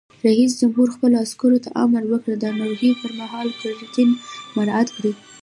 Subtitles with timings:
[0.27, 4.09] رئیس جمهور خپلو عسکرو ته امر وکړ؛ د ناروغۍ پر مهال قرنطین
[4.55, 5.13] مراعات کړئ!